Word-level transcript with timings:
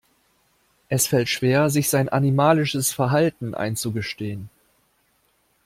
Es 0.89 1.05
fällt 1.05 1.29
schwer, 1.29 1.69
sich 1.69 1.87
sein 1.91 2.09
animalisches 2.09 2.91
Verhalten 2.91 3.53
einzugestehen. 3.53 4.49